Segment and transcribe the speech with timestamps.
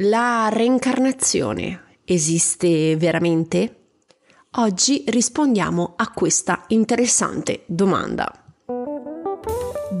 [0.00, 3.84] La reincarnazione esiste veramente?
[4.56, 8.45] Oggi rispondiamo a questa interessante domanda.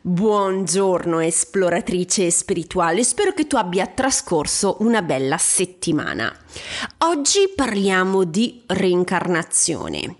[0.00, 6.32] Buongiorno esploratrice spirituale, spero che tu abbia trascorso una bella settimana.
[6.98, 10.18] Oggi parliamo di reincarnazione.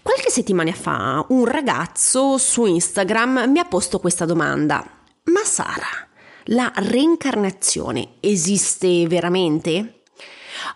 [0.00, 4.82] Qualche settimana fa un ragazzo su Instagram mi ha posto questa domanda.
[5.24, 6.08] Ma Sara,
[6.44, 10.04] la reincarnazione esiste veramente?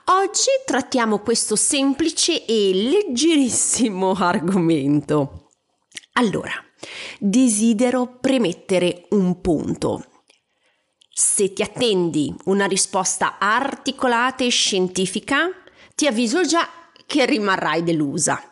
[0.04, 5.48] Oggi trattiamo questo semplice e leggerissimo argomento.
[6.12, 6.52] Allora,
[7.18, 10.04] desidero premettere un punto.
[11.14, 15.50] Se ti attendi una risposta articolata e scientifica,
[15.94, 16.66] ti avviso già
[17.06, 18.42] che rimarrai delusa.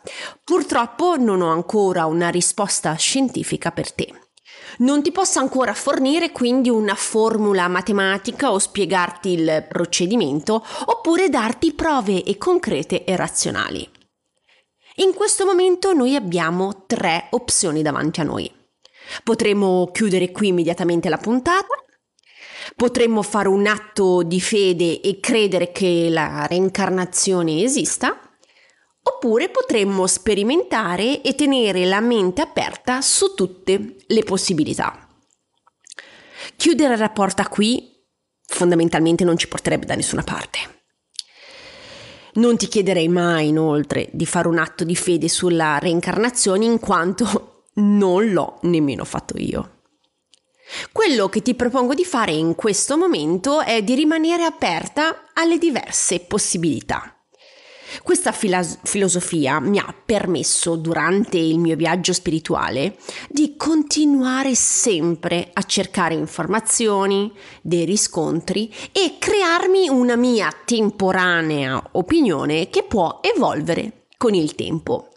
[0.43, 4.13] Purtroppo non ho ancora una risposta scientifica per te.
[4.77, 11.73] Non ti posso ancora fornire quindi una formula matematica o spiegarti il procedimento oppure darti
[11.73, 13.89] prove e concrete e razionali.
[15.01, 18.51] In questo momento noi abbiamo tre opzioni davanti a noi.
[19.23, 21.75] Potremmo chiudere qui immediatamente la puntata,
[22.75, 28.19] potremmo fare un atto di fede e credere che la reincarnazione esista,
[29.03, 35.07] Oppure potremmo sperimentare e tenere la mente aperta su tutte le possibilità.
[36.55, 37.99] Chiudere la porta qui
[38.45, 40.80] fondamentalmente non ci porterebbe da nessuna parte.
[42.33, 47.65] Non ti chiederei mai inoltre di fare un atto di fede sulla reincarnazione in quanto
[47.75, 49.79] non l'ho nemmeno fatto io.
[50.91, 56.21] Quello che ti propongo di fare in questo momento è di rimanere aperta alle diverse
[56.21, 57.20] possibilità.
[58.03, 62.97] Questa filas- filosofia mi ha permesso durante il mio viaggio spirituale
[63.29, 67.31] di continuare sempre a cercare informazioni,
[67.61, 75.09] dei riscontri e crearmi una mia temporanea opinione che può evolvere con il tempo.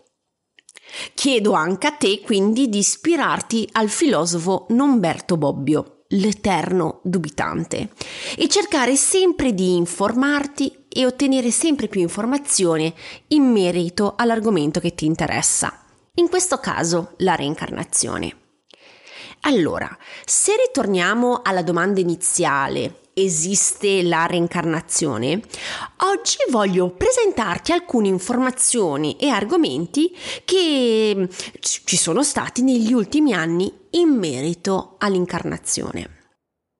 [1.14, 7.90] Chiedo anche a te quindi di ispirarti al filosofo Nomberto Bobbio l'eterno dubitante
[8.36, 12.94] e cercare sempre di informarti e ottenere sempre più informazioni
[13.28, 15.82] in merito all'argomento che ti interessa.
[16.14, 18.36] In questo caso la reincarnazione.
[19.40, 19.94] Allora,
[20.24, 25.40] se ritorniamo alla domanda iniziale, esiste la reincarnazione,
[25.98, 31.28] oggi voglio presentarti alcune informazioni e argomenti che
[31.60, 36.23] ci sono stati negli ultimi anni in merito all'incarnazione.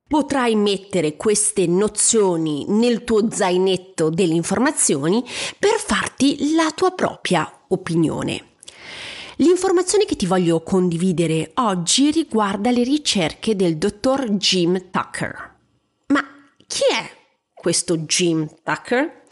[0.07, 5.25] Potrai mettere queste nozioni nel tuo zainetto delle informazioni
[5.59, 8.53] per farti la tua propria opinione.
[9.37, 15.55] L'informazione che ti voglio condividere oggi riguarda le ricerche del dottor Jim Tucker.
[16.09, 16.23] Ma
[16.67, 17.11] chi è
[17.53, 19.24] questo Jim Tucker?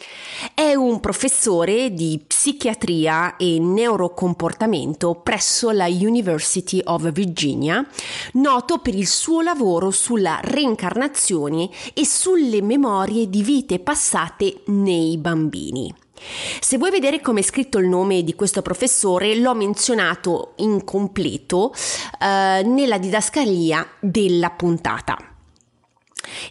[0.55, 7.87] È un professore di psichiatria e neurocomportamento presso la University of Virginia,
[8.33, 15.95] noto per il suo lavoro sulla reincarnazione e sulle memorie di vite passate nei bambini.
[16.61, 21.73] Se vuoi vedere come è scritto il nome di questo professore, l'ho menzionato in completo
[21.73, 25.32] eh, nella didascalia della puntata.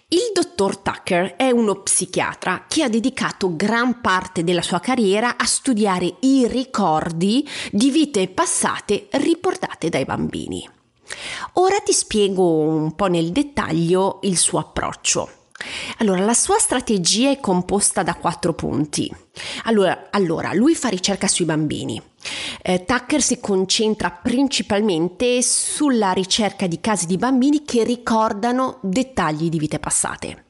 [0.10, 5.46] Il dottor Tucker è uno psichiatra che ha dedicato gran parte della sua carriera a
[5.46, 10.68] studiare i ricordi di vite passate riportate dai bambini.
[11.54, 15.41] Ora ti spiego un po' nel dettaglio il suo approccio.
[15.98, 19.12] Allora, la sua strategia è composta da quattro punti.
[19.64, 22.02] Allora, allora lui fa ricerca sui bambini.
[22.62, 29.58] Eh, Tucker si concentra principalmente sulla ricerca di casi di bambini che ricordano dettagli di
[29.58, 30.46] vite passate.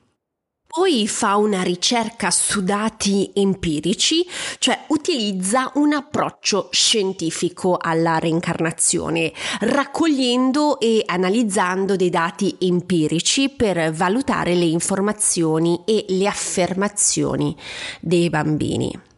[0.74, 4.26] Poi fa una ricerca su dati empirici,
[4.58, 14.56] cioè utilizza un approccio scientifico alla reincarnazione, raccogliendo e analizzando dei dati empirici per valutare
[14.56, 17.54] le informazioni e le affermazioni
[18.00, 19.11] dei bambini.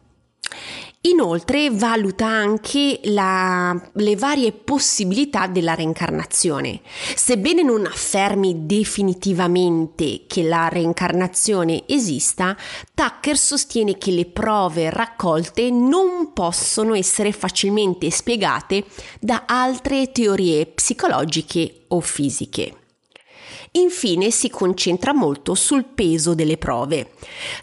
[1.06, 6.80] Inoltre valuta anche la, le varie possibilità della reincarnazione.
[7.14, 12.56] Sebbene non affermi definitivamente che la reincarnazione esista,
[12.94, 18.86] Tucker sostiene che le prove raccolte non possono essere facilmente spiegate
[19.20, 22.83] da altre teorie psicologiche o fisiche.
[23.72, 27.12] Infine si concentra molto sul peso delle prove.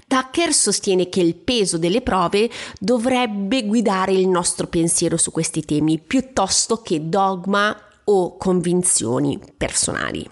[0.07, 2.50] Tucker sostiene che il peso delle prove
[2.80, 7.75] dovrebbe guidare il nostro pensiero su questi temi piuttosto che dogma
[8.06, 10.30] o convinzioni personali.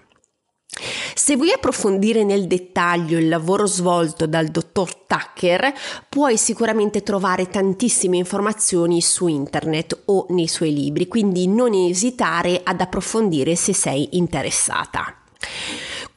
[1.14, 5.74] Se vuoi approfondire nel dettaglio il lavoro svolto dal dottor Tucker,
[6.08, 12.80] puoi sicuramente trovare tantissime informazioni su internet o nei suoi libri, quindi non esitare ad
[12.80, 15.19] approfondire se sei interessata.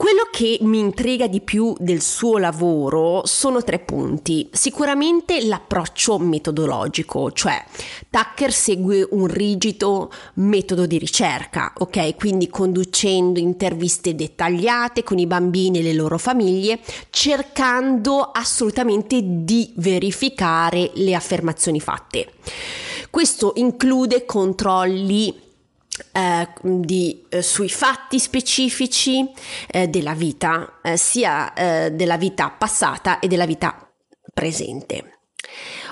[0.03, 4.49] Quello che mi intriga di più del suo lavoro sono tre punti.
[4.51, 7.65] Sicuramente l'approccio metodologico, cioè
[8.11, 12.17] Tucker segue un rigido metodo di ricerca, ok?
[12.17, 16.81] Quindi conducendo interviste dettagliate con i bambini e le loro famiglie,
[17.11, 22.33] cercando assolutamente di verificare le affermazioni fatte.
[23.09, 25.42] Questo include controlli
[26.13, 29.31] eh, di, eh, sui fatti specifici
[29.69, 33.91] eh, della vita, eh, sia eh, della vita passata e della vita
[34.33, 35.19] presente.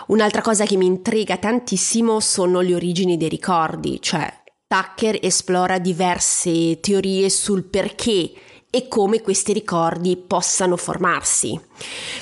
[0.07, 4.33] Un'altra cosa che mi intriga tantissimo sono le origini dei ricordi, cioè
[4.67, 8.33] Tucker esplora diverse teorie sul perché
[8.71, 11.59] e come questi ricordi possano formarsi.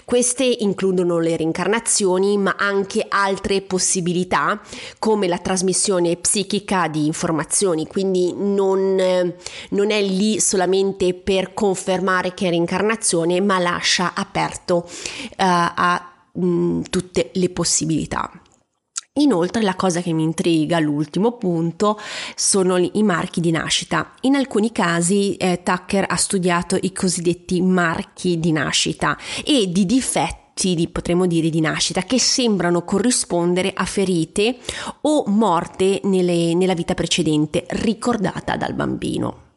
[0.04, 4.58] Queste includono le reincarnazioni, ma anche altre possibilità
[4.98, 8.96] come la trasmissione psichica di informazioni, quindi non,
[9.70, 16.46] non è lì solamente per confermare che è reincarnazione, ma lascia aperto uh, a mh,
[16.46, 18.30] mm, tutte le possibilità.
[19.18, 21.98] Inoltre la cosa che mi intriga, l'ultimo punto,
[22.34, 24.12] sono i marchi di nascita.
[24.22, 30.74] In alcuni casi eh, Tucker ha studiato i cosiddetti marchi di nascita e di difetti
[30.74, 34.58] di, potremmo dire di nascita che sembrano corrispondere a ferite
[35.02, 39.47] o morte nelle, nella vita precedente ricordata dal bambino.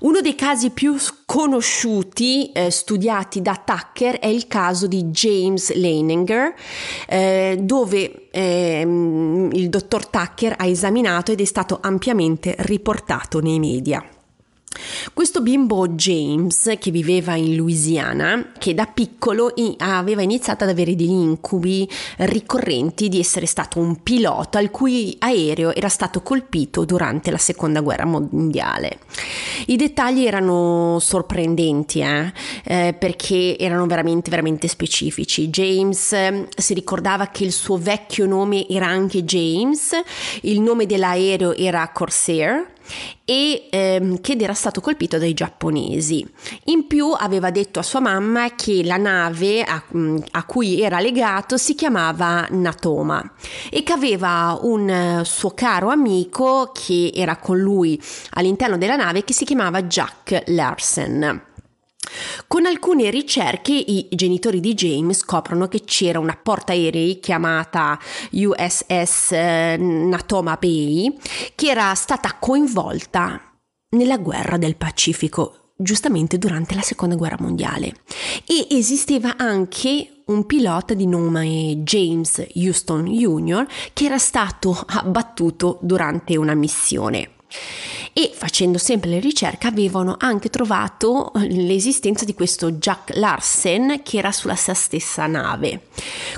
[0.00, 6.54] Uno dei casi più conosciuti, eh, studiati da Tucker, è il caso di James Leininger,
[7.08, 14.04] eh, dove eh, il dottor Tucker ha esaminato ed è stato ampiamente riportato nei media.
[15.12, 21.10] Questo bimbo James, che viveva in Louisiana, che da piccolo aveva iniziato ad avere degli
[21.10, 21.88] incubi
[22.18, 27.80] ricorrenti di essere stato un pilota al cui aereo era stato colpito durante la seconda
[27.80, 28.98] guerra mondiale.
[29.66, 32.32] I dettagli erano sorprendenti eh?
[32.64, 35.48] Eh, perché erano veramente, veramente specifici.
[35.50, 39.90] James eh, si ricordava che il suo vecchio nome era anche James,
[40.42, 42.70] il nome dell'aereo era Corsair
[43.24, 46.26] e ehm, che era stato colpito dai giapponesi.
[46.64, 51.00] In più aveva detto a sua mamma che la nave a, mm, a cui era
[51.00, 53.32] legato si chiamava Natoma
[53.70, 58.00] e che aveva un uh, suo caro amico che era con lui
[58.32, 61.50] all'interno della nave che si chiamava Jack Larsen.
[62.46, 67.98] Con alcune ricerche i genitori di James scoprono che c'era una portaerei chiamata
[68.32, 71.16] USS eh, Natoma Bay
[71.54, 73.40] che era stata coinvolta
[73.90, 77.94] nella guerra del Pacifico, giustamente durante la seconda guerra mondiale.
[78.46, 83.66] E esisteva anche un pilota di nome James Houston Jr.
[83.92, 87.36] che era stato abbattuto durante una missione
[88.12, 94.32] e facendo sempre le ricerche avevano anche trovato l'esistenza di questo Jack Larsen che era
[94.32, 95.86] sulla sua stessa nave.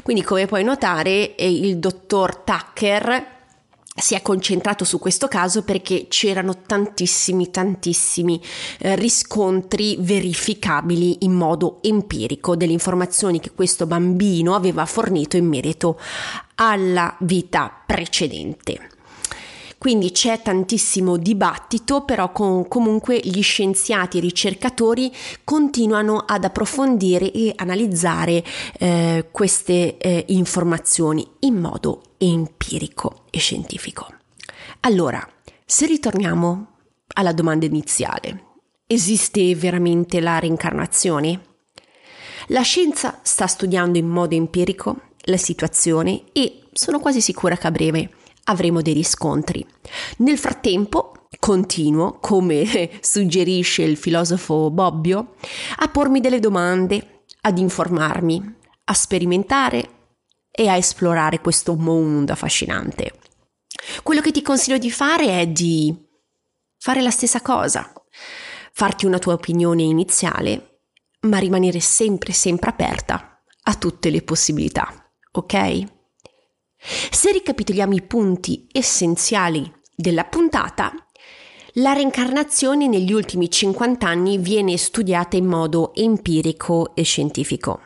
[0.03, 3.33] Quindi come puoi notare il dottor Tucker
[3.97, 8.43] si è concentrato su questo caso perché c'erano tantissimi, tantissimi
[8.79, 16.01] eh, riscontri verificabili in modo empirico delle informazioni che questo bambino aveva fornito in merito
[16.57, 18.94] alla vita precedente.
[19.85, 25.13] Quindi c'è tantissimo dibattito, però con, comunque gli scienziati e i ricercatori
[25.45, 28.43] continuano ad approfondire e analizzare
[28.79, 34.07] eh, queste eh, informazioni in modo empirico e scientifico.
[34.81, 35.23] Allora,
[35.67, 36.77] se ritorniamo
[37.09, 38.45] alla domanda iniziale,
[38.87, 41.41] esiste veramente la reincarnazione?
[42.47, 47.71] La scienza sta studiando in modo empirico la situazione e sono quasi sicura che a
[47.71, 48.11] breve
[48.45, 49.67] avremo dei riscontri.
[50.19, 55.35] Nel frattempo, continuo, come suggerisce il filosofo Bobbio,
[55.77, 59.91] a pormi delle domande, ad informarmi, a sperimentare
[60.51, 63.19] e a esplorare questo mondo affascinante.
[64.03, 65.95] Quello che ti consiglio di fare è di
[66.79, 67.93] fare la stessa cosa,
[68.73, 70.81] farti una tua opinione iniziale,
[71.21, 75.94] ma rimanere sempre, sempre aperta a tutte le possibilità, ok?
[76.87, 80.93] Se ricapitoliamo i punti essenziali della puntata,
[81.79, 87.81] la reincarnazione negli ultimi 50 anni viene studiata in modo empirico e scientifico.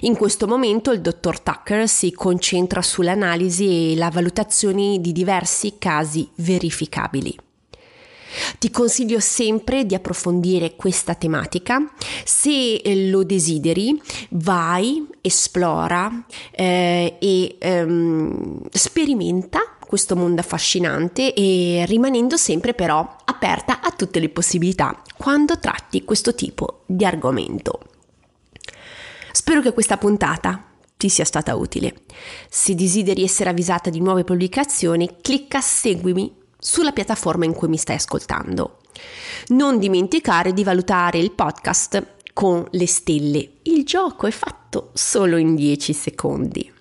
[0.00, 6.28] In questo momento il dottor Tucker si concentra sull'analisi e la valutazione di diversi casi
[6.34, 7.36] verificabili.
[8.58, 11.92] Ti consiglio sempre di approfondire questa tematica.
[12.24, 14.00] Se lo desideri,
[14.30, 23.90] vai, esplora eh, e ehm, sperimenta questo mondo affascinante e rimanendo sempre però aperta a
[23.90, 27.80] tutte le possibilità quando tratti questo tipo di argomento.
[29.30, 30.64] Spero che questa puntata
[30.96, 32.02] ti sia stata utile.
[32.48, 37.96] Se desideri essere avvisata di nuove pubblicazioni, clicca seguimi sulla piattaforma in cui mi stai
[37.96, 38.78] ascoltando.
[39.48, 43.56] Non dimenticare di valutare il podcast con le stelle.
[43.64, 46.72] Il gioco è fatto solo in 10 secondi.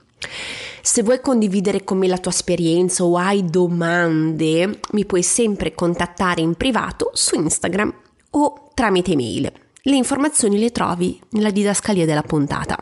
[0.82, 6.40] Se vuoi condividere con me la tua esperienza o hai domande, mi puoi sempre contattare
[6.40, 7.94] in privato su Instagram
[8.32, 9.52] o tramite mail.
[9.82, 12.78] Le informazioni le trovi nella didascalia della puntata.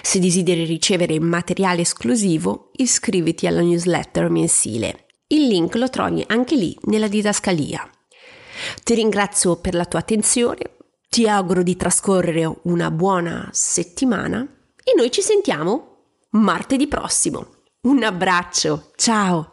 [0.00, 6.76] Se desideri ricevere materiale esclusivo, iscriviti alla newsletter mensile il link lo trovi anche lì
[6.82, 7.88] nella didascalia.
[8.82, 10.76] Ti ringrazio per la tua attenzione,
[11.08, 14.46] ti auguro di trascorrere una buona settimana
[14.82, 15.96] e noi ci sentiamo
[16.30, 17.54] martedì prossimo.
[17.82, 19.52] Un abbraccio, ciao!